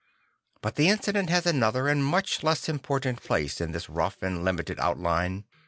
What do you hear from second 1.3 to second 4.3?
another and much less important place in this rough